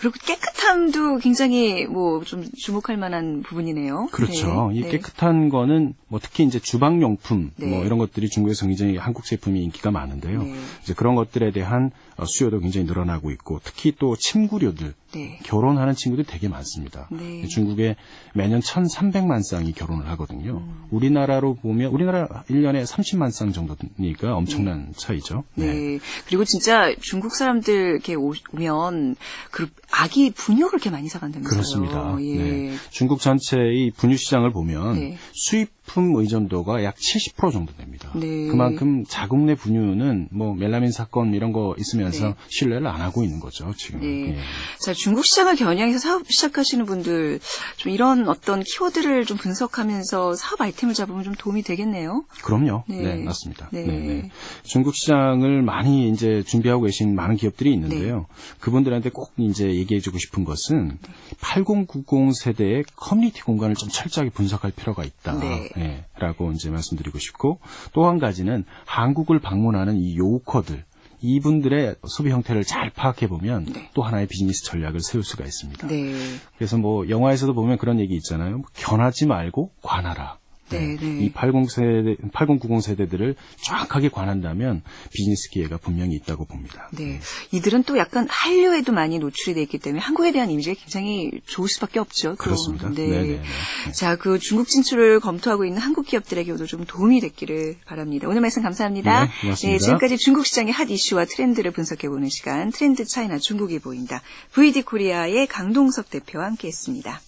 [0.00, 4.08] 그리고 깨끗함도 굉장히 뭐 좀 주목할 만한 부분이네요.
[4.12, 4.70] 그렇죠.
[4.72, 4.78] 네.
[4.78, 4.90] 이 네.
[4.90, 7.66] 깨끗한 거는 뭐 특히 이제 주방 용품 네.
[7.66, 10.42] 뭐 이런 것들이 중국에서 굉장히 한국 제품이 인기가 많은데요.
[10.42, 10.54] 네.
[10.82, 11.90] 이제 그런 것들에 대한 어,
[12.24, 15.38] 수요도 굉장히 늘어나고 있고 특히 또 침구류들 네.
[15.44, 17.08] 결혼하는 친구들이 되게 많습니다.
[17.10, 17.46] 네.
[17.46, 17.96] 중국에
[18.34, 20.58] 매년 1,300만 쌍이 결혼을 하거든요.
[20.58, 20.84] 음.
[20.90, 24.92] 우리나라로 보면 우리나라 1년에 30만 쌍 정도니까 엄청난 네.
[24.96, 25.44] 차이죠.
[25.54, 25.72] 네.
[25.72, 25.98] 네.
[26.26, 29.16] 그리고 진짜 중국 사람들 이렇게 오면
[29.50, 31.50] 그 아기 분유를 이렇게 많이 사간다면서요.
[31.50, 32.16] 그렇습니다.
[32.20, 32.36] 예.
[32.36, 32.74] 네.
[32.90, 35.18] 중국 전체의 분유 시장을 보면 네.
[35.32, 38.10] 수입 식품 의존도가 약 70% 정도 됩니다.
[38.14, 38.48] 네.
[38.48, 42.34] 그만큼 자국 내 분유는 뭐 멜라민 사건 이런 거 있으면서 네.
[42.48, 44.00] 신뢰를 안 하고 있는 거죠, 지금.
[44.00, 44.30] 네.
[44.30, 44.36] 예.
[44.80, 47.38] 자, 중국 시장을 겨냥해서 사업 시작하시는 분들
[47.76, 52.24] 좀 이런 어떤 키워드를 좀 분석하면서 사업 아이템을 잡으면 좀 도움이 되겠네요.
[52.42, 52.84] 그럼요.
[52.88, 53.68] 네, 네 맞습니다.
[53.70, 53.84] 네.
[53.84, 54.30] 네.
[54.64, 58.26] 중국 시장을 많이 이제 준비하고 계신 많은 기업들이 있는데요.
[58.60, 60.98] 그분들한테 꼭 이제 얘기해 주고 싶은 것은
[61.40, 65.38] 8090 세대의 커뮤니티 공간을 좀 철저하게 분석할 필요가 있다.
[65.38, 65.68] 네.
[65.76, 66.04] 네.
[66.18, 67.58] 라고 이제 말씀드리고 싶고
[67.92, 70.84] 또 한 가지는 한국을 방문하는 이 요커들
[71.22, 73.90] 이분들의 소비 형태를 잘 파악해 보면 네.
[73.94, 75.86] 또 하나의 비즈니스 전략을 세울 수가 있습니다.
[75.88, 76.12] 네.
[76.58, 78.62] 그래서 뭐 영화에서도 보면 그런 얘기 있잖아요.
[78.74, 80.36] 견하지 말고 관하라.
[80.70, 81.24] 네, 네.
[81.24, 86.88] 이 80 세대, 8090 세대들을 정확하게 관한다면 비즈니스 기회가 분명히 있다고 봅니다.
[86.92, 87.20] 네.
[87.52, 91.98] 이들은 또 약간 한류에도 많이 노출이 돼 있기 때문에 한국에 대한 이미지가 굉장히 좋을 수밖에
[91.98, 92.36] 없죠.
[92.36, 92.88] 그렇습니다.
[92.90, 93.08] 네.
[93.08, 93.26] 네네.
[93.26, 93.92] 네.
[93.92, 98.28] 자, 그 중국 진출을 검토하고 있는 한국 기업들에게도 좀 도움이 됐기를 바랍니다.
[98.28, 99.24] 오늘 말씀 감사합니다.
[99.24, 99.72] 네, 고맙습니다.
[99.72, 104.22] 네, 지금까지 중국 시장의 핫 이슈와 트렌드를 분석해 보는 시간 트렌드 차이나 중국이 보인다.
[104.52, 107.20] VD 코리아의 강동석 대표와 함께했습니다.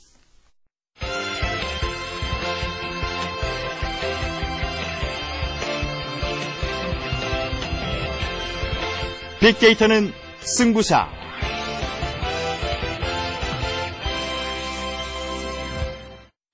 [9.38, 11.06] 빅데이터는 승부사.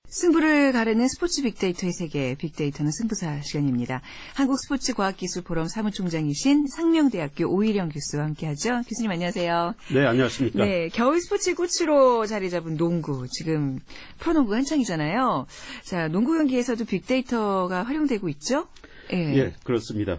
[0.08, 4.02] 승부를 가르는 스포츠 빅데이터의 세계, 빅데이터는 승부사 시간입니다.
[4.34, 8.82] 한국 스포츠 과학기술 포럼 사무총장이신 상명대학교 오일영 교수와 함께하죠.
[8.88, 9.74] 교수님 안녕하세요.
[9.94, 10.64] 네, 안녕하십니까.
[10.64, 13.28] 네, 겨울 스포츠 꽃으로 자리 잡은 농구.
[13.30, 13.78] 지금
[14.18, 15.46] 프로농구 한창이잖아요.
[15.84, 18.66] 자, 농구 경기에서도 빅데이터가 활용되고 있죠?
[19.12, 20.18] 예, 예 그렇습니다.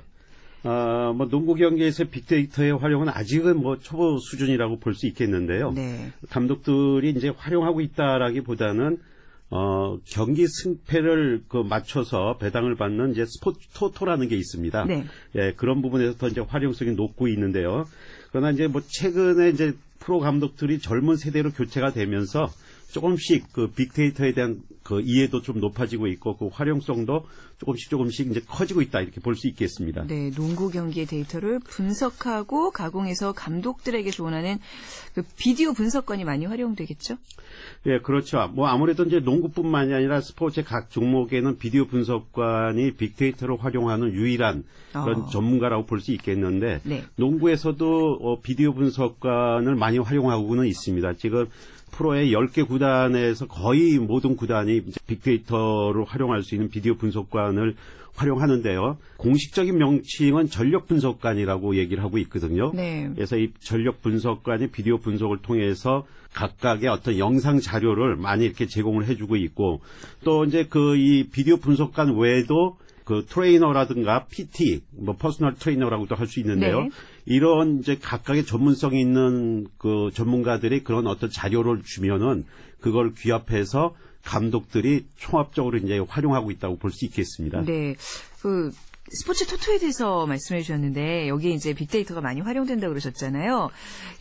[0.64, 5.72] 아, 뭐 농구 경기에서 빅데이터의 활용은 아직은 뭐 초보 수준이라고 볼 수 있겠는데요.
[5.72, 6.12] 네.
[6.30, 8.98] 감독들이 이제 활용하고 있다라기보다는
[9.50, 14.86] 어, 경기 승패를 그 맞춰서 배당을 받는 이제 스포츠 토토라는 게 있습니다.
[14.86, 15.06] 네.
[15.36, 17.86] 예, 그런 부분에서 더 이제 활용성이 높고 있는데요.
[18.32, 22.50] 그러나 이제 뭐 최근에 이제 프로 감독들이 젊은 세대로 교체가 되면서
[22.94, 27.26] 조금씩 그 빅데이터에 대한 그 이해도 좀 높아지고 있고 그 활용성도
[27.58, 30.04] 조금씩 조금씩 이제 커지고 있다 이렇게 볼 수 있겠습니다.
[30.06, 34.60] 네, 농구 경기의 데이터를 분석하고 가공해서 감독들에게 조언하는
[35.16, 37.16] 그 비디오 분석관이 많이 활용되겠죠?
[37.88, 38.48] 예, 그렇죠.
[38.54, 45.30] 뭐 아무래도 이제 농구뿐만이 아니라 스포츠의 각 종목에는 비디오 분석관이 빅데이터를 활용하는 유일한 그런 어.
[45.30, 47.04] 전문가라고 볼 수 있겠는데 네.
[47.16, 51.14] 농구에서도 어, 비디오 분석관을 많이 활용하고는 있습니다.
[51.14, 51.48] 지금
[51.98, 57.76] 프로의 10개 구단에서 거의 모든 구단이 빅데이터를 활용할 수 있는 비디오 분석관을
[58.16, 58.98] 활용하는데요.
[59.18, 62.72] 공식적인 명칭은 전력 분석관이라고 얘기를 하고 있거든요.
[62.74, 63.10] 네.
[63.16, 69.36] 그래서 이 전력 분석관이 비디오 분석을 통해서 각각의 어떤 영상 자료를 많이 이렇게 제공을 해주고
[69.38, 69.82] 있고
[70.24, 76.40] 또 이제 그 이 비디오 분석관 외에도 그 트레이너라든가 PT, 뭐 personal 트레이너라고도 할 수
[76.40, 76.84] 있는데요.
[76.84, 76.90] 네.
[77.26, 82.46] 이런 이제 각각의 전문성이 있는 그 전문가들이 그런 어떤 자료를 주면은
[82.80, 87.64] 그걸 귀합해서 감독들이 총합적으로 이제 활용하고 있다고 볼 수 있겠습니다.
[87.66, 87.96] 네.
[88.42, 88.72] 그
[89.12, 93.70] 스포츠 토토에 대해서 말씀해 주셨는데 여기에 이제 빅데이터가 많이 활용된다고 그러셨잖아요.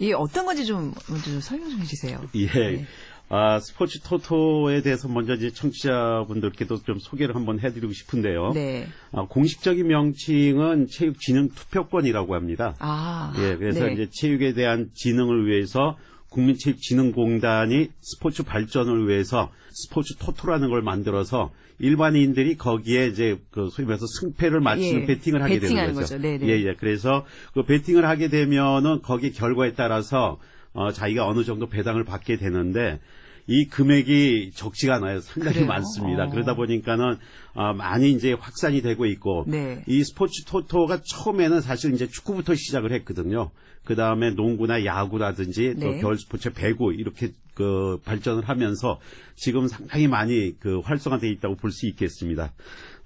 [0.00, 2.20] 이게 어떤 건지 좀 먼저 좀 설명 좀 해주세요.
[2.34, 2.46] 예.
[2.46, 2.86] 네.
[3.34, 8.52] 아, 스포츠 토토에 대해서 먼저 이제 청취자분들께도 좀 소개를 한번 해드리고 싶은데요.
[8.52, 8.86] 네.
[9.10, 12.74] 아, 공식적인 명칭은 체육진흥투표권이라고 합니다.
[12.78, 13.32] 아.
[13.38, 13.94] 예, 그래서 네.
[13.94, 15.96] 이제 체육에 대한 진흥을 위해서
[16.28, 24.60] 국민체육진흥공단이 스포츠 발전을 위해서 스포츠 토토라는 걸 만들어서 일반인들이 거기에 이제 그 소위 말해서 승패를
[24.60, 26.16] 맞추는 예, 베팅을 하게 되는 거죠.
[26.16, 26.28] 거죠.
[26.28, 26.74] 예, 예.
[26.78, 30.38] 그래서 그 베팅을 하게 되면은 거기 결과에 따라서
[30.74, 33.00] 어, 자기가 어느 정도 배당을 받게 되는데
[33.46, 35.20] 이 금액이 적지가 않아요.
[35.20, 35.68] 상당히 그래요?
[35.68, 36.24] 많습니다.
[36.24, 36.30] 어.
[36.30, 37.16] 그러다 보니까는
[37.54, 39.82] 어, 많이 이제 확산이 되고 있고 네.
[39.86, 43.50] 이 스포츠 토토가 처음에는 사실 이제 축구부터 시작을 했거든요.
[43.84, 45.80] 그 다음에 농구나 야구라든지 네.
[45.96, 49.00] 또 겨울 스포츠 배구 이렇게 그 발전을 하면서
[49.34, 52.52] 지금 상당히 많이 그 활성화되어 있다고 볼 수 있겠습니다.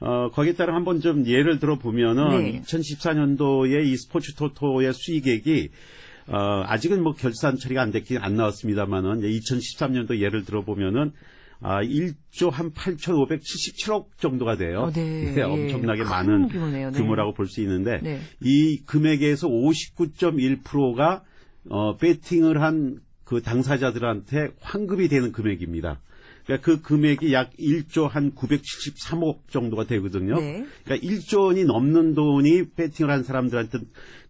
[0.00, 2.60] 어, 거기에 따라 한번 좀 예를 들어 보면은 네.
[2.62, 5.70] 2014년도에 이 스포츠 토토의 수익액이
[6.28, 11.12] 어, 아직은 뭐 결산 처리가 안 됐긴 안 나왔습니다만은 2013년도 예를 들어 보면은
[11.60, 14.80] 아, 1조 한 8,577억 정도가 돼요.
[14.82, 15.32] 어, 네.
[15.34, 16.90] 네, 엄청나게 많은 규모네요.
[16.90, 16.98] 네.
[16.98, 18.20] 규모라고 볼 수 있는데 네.
[18.42, 21.22] 이 금액에서 59.1%가
[21.68, 26.00] 어, 배팅을 한 그 당사자들한테 환급이 되는 금액입니다.
[26.46, 30.38] 그러니까 그 금액이 약 1조 한 973억 정도가 되거든요.
[30.38, 30.64] 네.
[30.84, 33.78] 그러니까 1조 원이 넘는 돈이 배팅을 한 사람들한테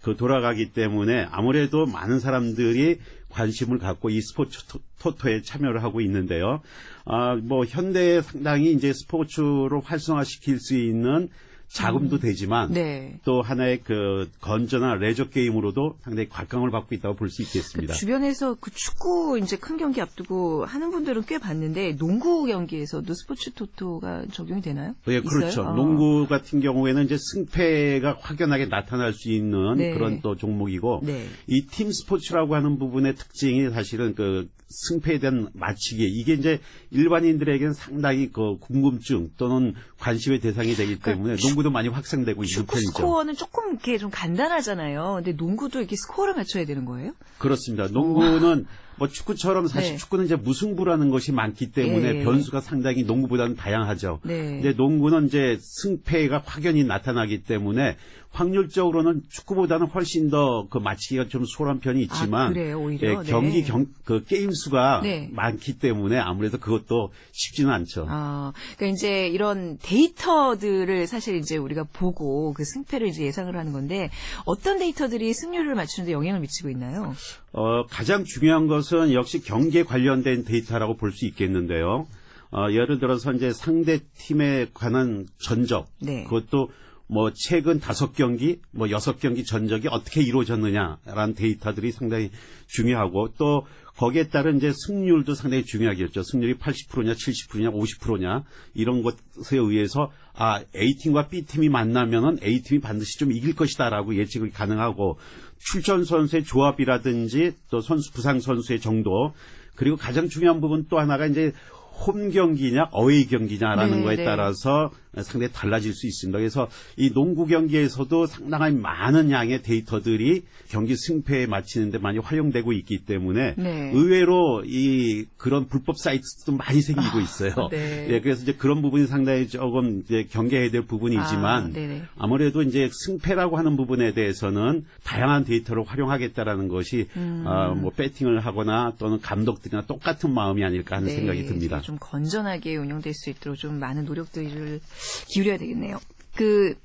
[0.02, 2.98] 그 돌아가기 때문에 아무래도 많은 사람들이
[3.28, 4.64] 관심을 갖고 이 스포츠
[4.98, 6.62] 토토에 참여를 하고 있는데요.
[7.04, 11.28] 아, 뭐 현대에 상당히 이제 스포츠로 활성화시킬 수 있는
[11.68, 12.20] 자금도 음.
[12.20, 13.18] 되지만 네.
[13.24, 17.92] 또 하나의 그 건전한 레저 게임으로도 상당히 곽강을 받고 있다고 볼 수 있겠습니다.
[17.92, 23.52] 그 주변에서 그 축구 이제 큰 경기 앞두고 하는 분들은 꽤 봤는데 농구 경기에서도 스포츠
[23.52, 24.94] 토토가 적용이 되나요?
[25.06, 25.64] 네, 그렇죠.
[25.64, 25.72] 아.
[25.74, 29.92] 농구 같은 경우에는 이제 승패가 확연하게 나타날 수 있는 네.
[29.92, 31.26] 그런 또 종목이고 네.
[31.48, 38.58] 이팀 스포츠라고 하는 부분의 특징이 사실은 그 승패에 대한 맞추기 이게 이제 일반인들에게는 상당히 그
[38.58, 42.90] 궁금증 또는 관심의 대상이 되기 그러니까 때문에 그러니까 농구도 많이 확산되고 있는 편이죠.
[42.90, 45.14] 스코어는 조금 이렇게 좀 간단하잖아요.
[45.16, 47.12] 근데 농구도 이렇게 스코어를 맞춰야 되는 거예요?
[47.38, 47.88] 그렇습니다.
[47.88, 48.66] 농구는
[48.98, 49.96] 뭐 축구처럼 사실 네.
[49.98, 52.24] 축구는 이제 무승부라는 것이 많기 때문에 네.
[52.24, 54.20] 변수가 상당히 농구보다는 다양하죠.
[54.22, 54.60] 네.
[54.62, 57.96] 근데 농구는 이제 승패가 확연히 나타나기 때문에
[58.30, 63.10] 확률적으로는 축구보다는 훨씬 더 그 맞히기가 좀 수월한 편이 있지만 아, 그래요, 오히려?
[63.24, 63.68] 예, 경기 네.
[63.68, 65.28] 경, 그 게임 수가 네.
[65.32, 68.06] 많기 때문에 아무래도 그것도 쉽지는 않죠.
[68.08, 74.10] 아, 그러니까 이제 이런 데이터들을 사실 이제 우리가 보고 그 승패를 이제 예상을 하는 건데
[74.44, 77.14] 어떤 데이터들이 승률을 맞추는데 영향을 미치고 있나요?
[77.52, 82.06] 어, 가장 중요한 것은 역시 경기에 관련된 데이터라고 볼 수 있겠는데요.
[82.50, 86.24] 어, 예를 들어서 이제 상대 팀에 관한 전적, 네.
[86.24, 86.70] 그것도
[87.08, 92.30] 뭐 최근 다섯 경기, 뭐 여섯 경기 전적이 어떻게 이루어졌느냐라는 데이터들이 상당히
[92.66, 96.22] 중요하고 또 거기에 따른 이제 승률도 상당히 중요하겠죠.
[96.22, 102.80] 승률이 80%냐, 70%냐, 50%냐 이런 것에 의해서 아 A 팀과 B 팀이 만나면은 A 팀이
[102.80, 105.18] 반드시 좀 이길 것이다라고 예측이 가능하고
[105.58, 109.32] 출전 선수의 조합이라든지 또 선수 부상 선수의 정도
[109.74, 111.52] 그리고 가장 중요한 부분 또 하나가 이제
[111.96, 114.24] 홈 경기냐 어웨이 경기냐라는 네, 거에 네.
[114.24, 114.90] 따라서
[115.22, 116.38] 상당히 달라질 수 있습니다.
[116.38, 123.54] 그래서 이 농구 경기에서도 상당한 많은 양의 데이터들이 경기 승패에 맞추는데 많이 활용되고 있기 때문에
[123.56, 123.90] 네.
[123.94, 127.52] 의외로 이 그런 불법 사이트도 많이 생기고 아, 있어요.
[127.56, 128.08] 아, 네.
[128.10, 131.74] 예, 그래서 이제 그런 부분이 상당히 조금 이제 경계해야 될 부분이지만
[132.18, 137.44] 아무래도 이제 승패라고 하는 부분에 대해서는 다양한 데이터를 활용하겠다라는 것이 음.
[137.46, 141.80] 어, 뭐 배팅을 하거나 또는 감독들이나 똑같은 마음이 아닐까 하는 네, 생각이 듭니다.
[141.86, 144.80] 좀 건전하게 운영될 수 있도록 좀 많은 노력들을
[145.28, 146.00] 기울여야 되겠네요.
[146.34, 146.76] 그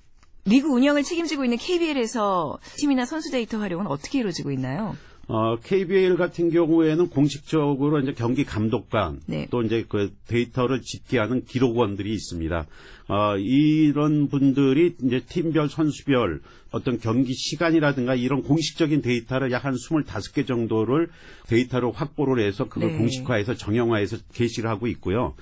[0.46, 4.96] 리그 운영을 책임지고 있는 KBL에서 팀이나 선수 데이터 활용은 어떻게 이루어지고 있나요?
[5.28, 9.48] 어, KBL 같은 경우에는 공식적으로 이제 경기 감독관 네.
[9.50, 12.66] 또 이제 그 데이터를 집계하는 기록원들이 있습니다.
[13.08, 20.48] 어, 이런 분들이 이제 팀별 선수별 어떤 경기 시간이라든가 이런 공식적인 데이터를 약 한 25개
[20.48, 21.10] 정도를
[21.48, 22.98] 데이터로 확보를 해서 그걸 네.
[22.98, 25.36] 공식화해서 정형화해서 게시를 하고 있고요.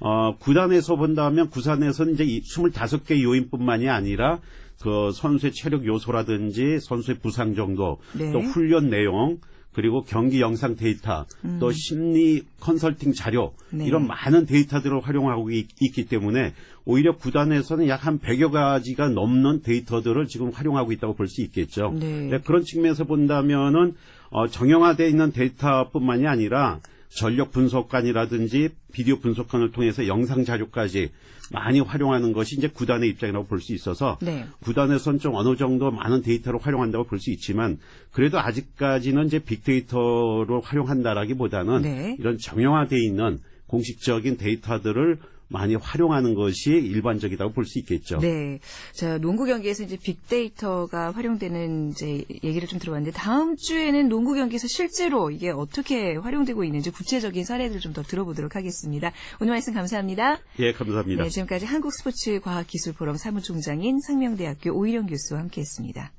[0.00, 4.40] 어, 구단에서 본다면 구단에서는 이제 25개 요인뿐만이 아니라
[4.84, 8.30] 그 선수의 체력 요소라든지 선수의 부상 정도, 네.
[8.32, 9.38] 또 훈련 내용,
[9.72, 11.56] 그리고 경기 영상 데이터, 음.
[11.58, 13.86] 또 심리 컨설팅 자료 네.
[13.86, 16.52] 이런 많은 데이터들을 활용하고 있, 기 때문에
[16.84, 21.94] 오히려 구단에서는 약 한 100여 가지가 넘는 데이터들을 지금 활용하고 있다고 볼 수 있겠죠.
[21.98, 22.38] 네.
[22.44, 23.94] 그런 측면에서 본다면은
[24.28, 26.80] 어, 정형화되어 있는 데이터뿐만이 아니라
[27.16, 31.10] 전력 분석관이라든지 비디오 분석관을 통해서 영상 자료까지
[31.52, 34.46] 많이 활용하는 것이 이제 구단의 입장이라고 볼 수 있어서 네.
[34.60, 37.78] 구단에선 좀 어느 정도 많은 데이터를 활용한다고 볼 수 있지만
[38.12, 42.16] 그래도 아직까지는 이제 빅데이터로 활용한다라기보다는 네.
[42.18, 45.18] 이런 정형화되어 있는 공식적인 데이터들을
[45.54, 48.18] 많이 활용하는 것이 일반적이라고 볼 수 있겠죠.
[48.18, 48.58] 네.
[48.92, 55.30] 자, 농구 경기에서 이제 빅데이터가 활용되는 이제 얘기를 좀 들어봤는데 다음 주에는 농구 경기에서 실제로
[55.30, 59.12] 이게 어떻게 활용되고 있는지 구체적인 사례를 좀더 들어보도록 하겠습니다.
[59.40, 60.40] 오늘 말씀 감사합니다.
[60.58, 61.22] 예, 감사합니다.
[61.22, 66.12] 네, 지금까지 한국스포츠과학기술포럼 사무총장인 상명대학교 오일영 교수와 함께했습니다.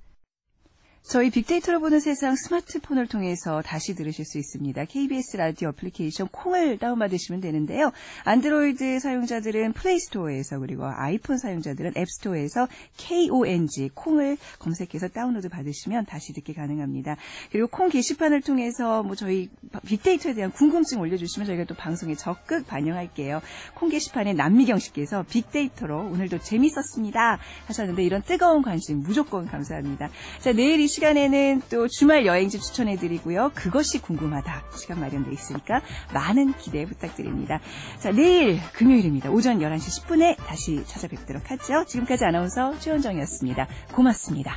[1.07, 4.85] 저희 빅데이터로 보는 세상 스마트폰을 통해서 다시 들으실 수 있습니다.
[4.85, 7.91] KBS 라디오 어플리케이션 콩을 다운받으시면 되는데요.
[8.23, 17.17] 안드로이드 사용자들은 플레이스토어에서 그리고 아이폰 사용자들은 앱스토어에서 KONG 콩을 검색해서 다운로드 받으시면 다시 듣기 가능합니다.
[17.51, 19.49] 그리고 콩 게시판을 통해서 뭐 저희
[19.85, 23.41] 빅데이터에 대한 궁금증 올려주시면 저희가 또 방송에 적극 반영할게요.
[23.75, 27.37] 콩 게시판에 남미경 씨께서 빅데이터로 오늘도 재밌었습니다
[27.67, 30.09] 하셨는데 이런 뜨거운 관심 무조건 감사합니다.
[30.39, 33.51] 자 내일 이 시간에는 또 주말 여행지 추천해드리고요.
[33.53, 34.63] 그것이 궁금하다.
[34.77, 35.81] 시간 마련돼 있으니까
[36.13, 37.59] 많은 기대 부탁드립니다.
[37.99, 39.29] 자, 내일 금요일입니다.
[39.29, 41.85] 오전 11시 10분에 다시 찾아뵙도록 하죠.
[41.85, 43.67] 지금까지 아나운서 최원정이었습니다.
[43.91, 44.55] 고맙습니다.